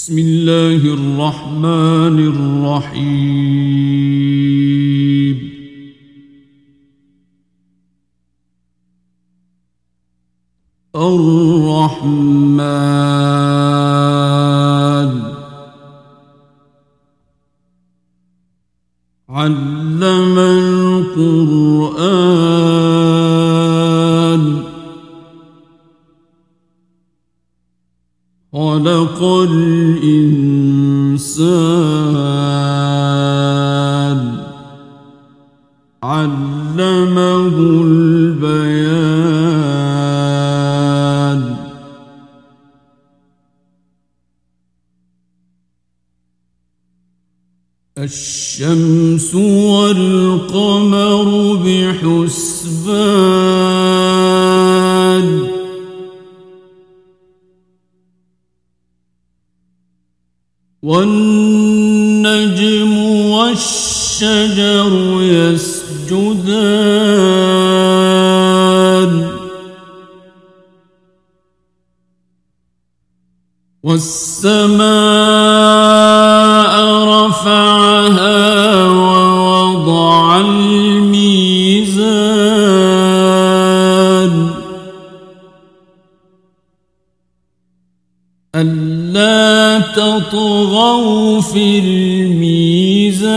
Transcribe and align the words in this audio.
بسم 0.00 0.18
الله 0.18 0.82
الرحمن 0.94 2.18
الرحيم. 2.32 3.50
الرحمن 10.94 11.39
خلق 28.84 29.22
الإنسان. 29.22 30.40
علمه 36.02 37.56
البيان. 37.84 39.00
الشمس 47.98 49.34
والقمر 49.34 51.26
بحسبان. 51.64 53.59
والنجم 60.90 62.92
والشجر 63.30 64.92
يسجدان 65.22 66.50
والسماء 73.82 74.80
رفعها 77.04 78.88
ووضع 78.88 80.40
ألا 90.30 90.38
تطغوا 90.38 91.40
في 91.40 91.78
الميزان. 91.78 93.30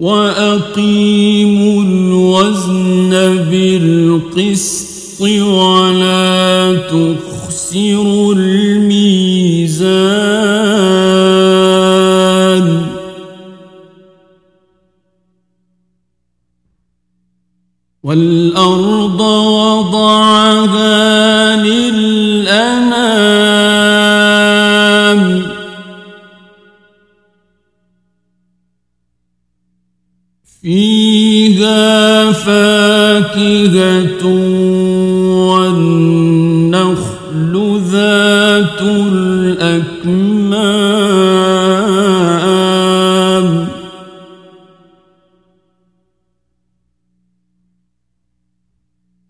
وأقيموا 0.00 1.82
الوزن 1.82 3.10
بالقسط 3.50 5.20
ولا 5.20 6.76
تخسروا 6.90 8.34
والأرض 18.02 19.20
وضعها 19.90 20.76
للأنام. 21.56 22.98
فيها 30.62 32.32
فاكهة 32.32 34.22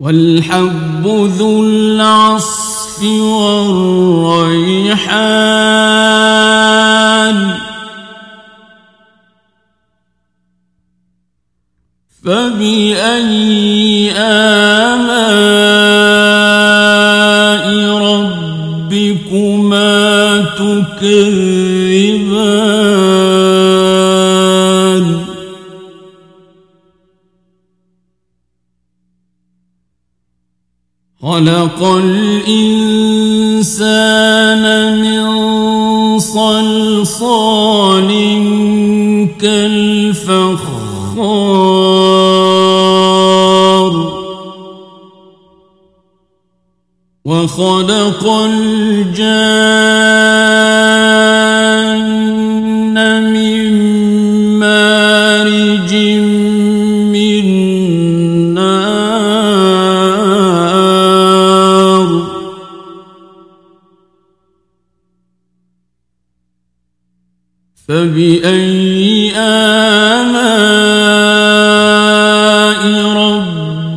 والحب 0.09 1.05
ذو 1.37 1.63
العصف 1.63 3.03
والريحان. 3.03 3.89
فبأي 12.25 14.11
آلاء 14.17 15.19
ربكما 18.89 19.85
تكذبان؟ 20.57 21.28
خلق 31.29 31.83
الإنسان 31.83 32.93
من 35.01 35.25
صلصال 36.19 38.09
كالفخار 39.41 40.79
وخلق 47.25 48.23
الجان 48.29 49.39
فبأي 67.89 69.33
آلاء 69.35 70.41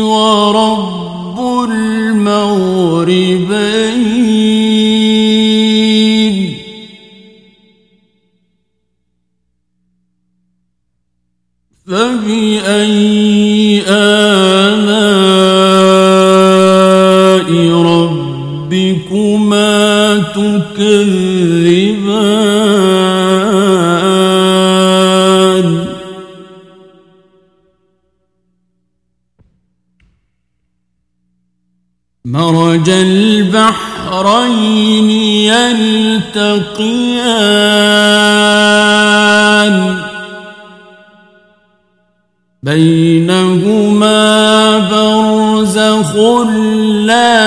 ورب 0.00 1.38
المغربين. 1.70 2.88
فبأي 12.68 13.82
آلاء 13.88 14.28
ربكما 18.72 19.38
تكذبان؟ 20.18 21.28
مرج 32.24 32.90
البحرين 32.90 33.90
يلتقيان. 35.50 36.98
بينهما 42.78 44.78
برزخ 44.78 46.16
لا 47.06 47.42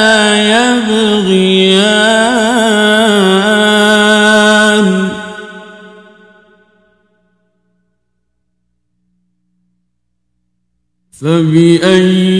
يبغيان 0.53 2.01
فبأي 11.11 12.30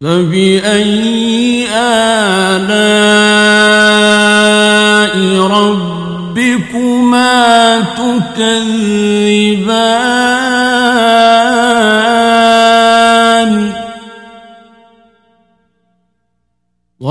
فبأي 0.00 1.68
آلاء 1.72 2.74
ربكما 5.46 7.34
تكذبان؟ 7.80 8.94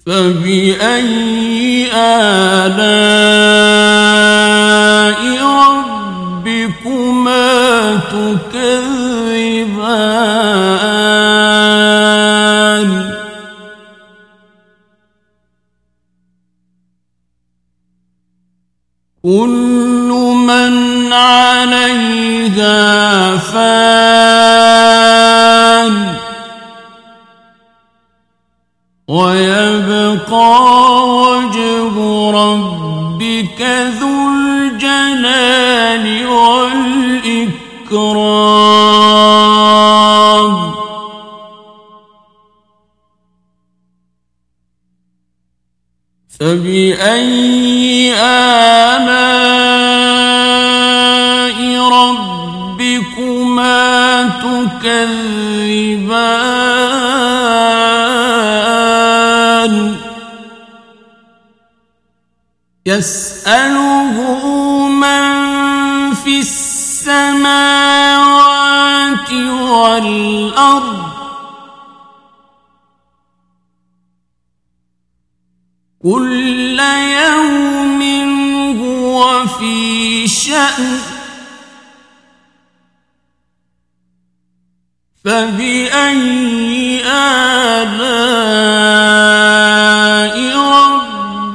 فبأي 0.05 1.87
آلاء 1.93 2.81
ربكما 6.23 7.45
تكذبان؟ 7.95 8.80
كل 19.23 20.09
من 20.47 21.13
عليها 21.13 22.81
فان 23.37 24.81
ويبقى 29.07 30.61
وجه 31.07 31.95
ربك 32.31 33.61
ذو 33.99 34.29
الجلال 34.29 36.05
والإكرام. 36.27 37.61
فبأي 46.39 48.13
تكذبان 54.81 56.41
يسأله 62.85 64.17
من 64.87 65.21
في 66.13 66.39
السماوات 66.39 67.61
والأرض. 69.61 71.01
كل 76.03 76.79
يوم 76.79 78.01
هو 78.81 79.45
في 79.47 80.27
شأن. 80.27 81.10
فبأي 85.25 87.01
آلاء 87.05 88.31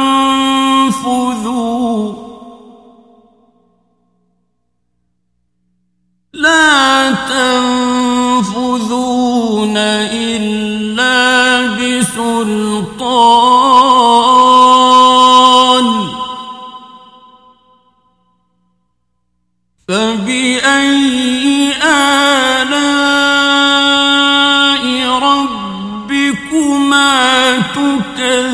ربكما 26.67 27.59
تكذبان. 27.75 28.47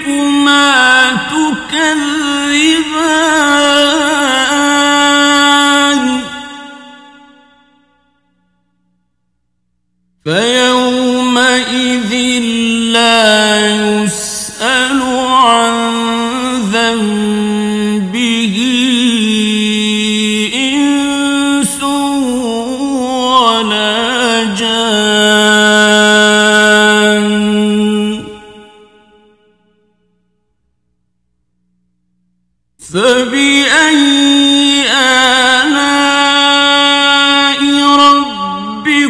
ربكما 0.00 1.12
تكذبان. 1.30 2.00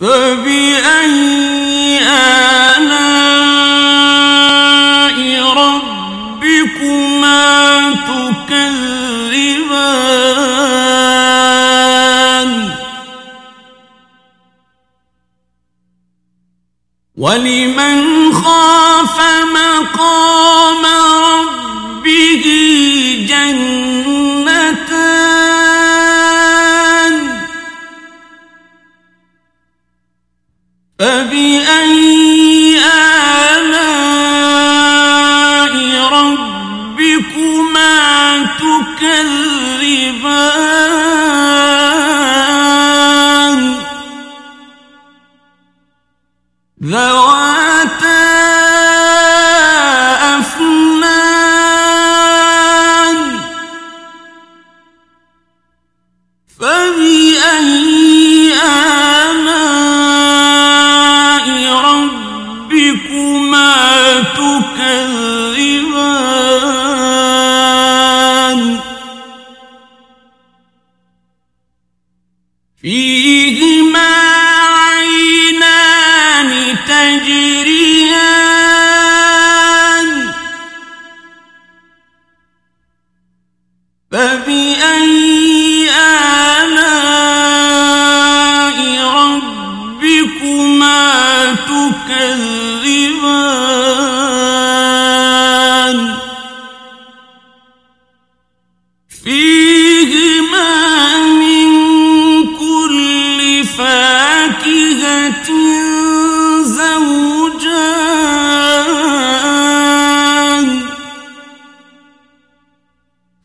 فبأي 0.00 0.83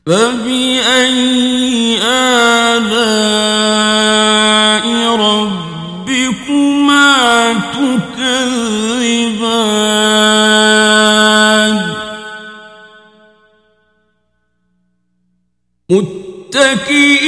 فبأي 0.10 2.02
آلاء 2.02 3.26
ربكما 5.16 6.74
تكذبان 10.50 11.76
متكئ 15.90 17.19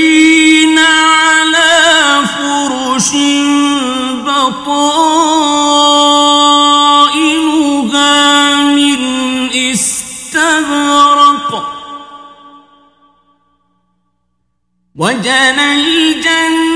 وجنى 15.01 15.67
الجنتين 15.81 16.75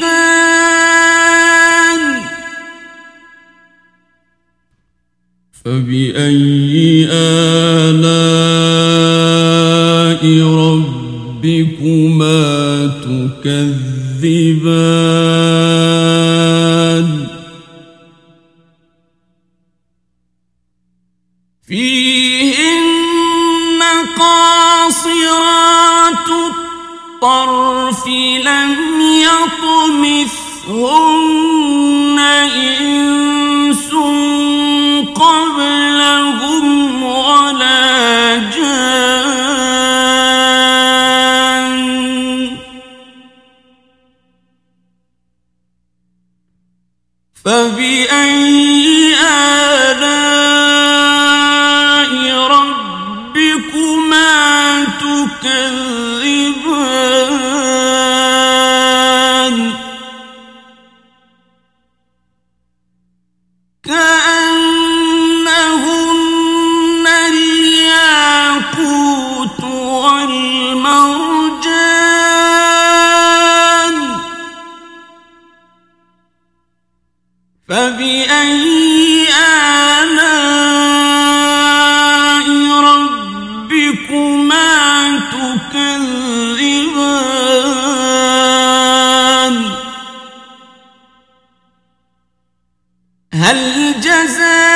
دان. 0.00 0.80
فبأي 5.64 7.08
آلاء 7.10 8.02
ربكما 10.64 12.40
تكذبان؟ 13.40 14.50
يطمثهن 30.70 32.18
إنس 32.18 33.90
قبلهم 35.14 37.02
ولا 37.02 38.36
جان 38.36 38.80
فبأي 47.44 48.19
جزاء 94.29 94.68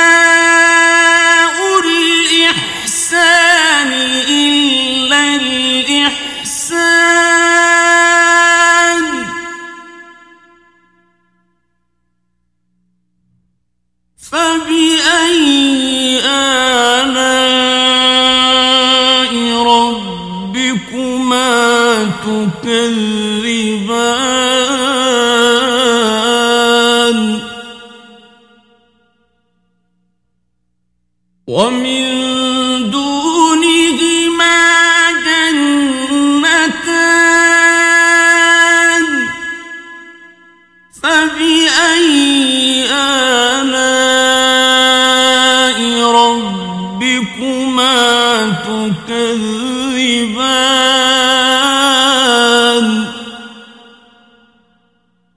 ومن 31.47 32.01
دونهما 32.91 34.57
جنتان 35.25 36.65
فبأي 41.03 42.85
آلاء 42.91 43.77
ربكما 46.11 47.93
تكذبان؟ 48.65 49.65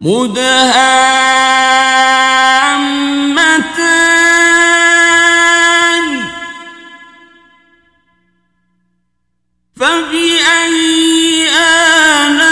مدهامتان 0.00 0.97
فبأي 9.80 11.48
آلاء 11.50 12.48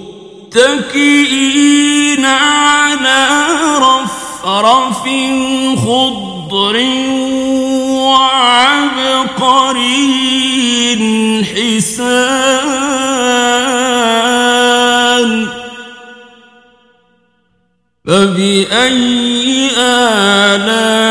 متكئين 0.55 2.25
على 2.25 3.27
رفرف 3.77 5.03
خضر 5.79 6.77
وعبقري 8.11 9.01
حسان 11.43 12.41
فبأي 18.05 19.69
آلاء 19.77 21.10